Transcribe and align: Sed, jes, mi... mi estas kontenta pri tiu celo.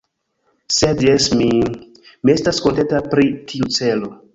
Sed, 0.77 1.03
jes, 1.09 1.29
mi... 1.43 1.51
mi 1.61 2.37
estas 2.39 2.67
kontenta 2.67 3.07
pri 3.15 3.33
tiu 3.53 3.75
celo. 3.81 4.17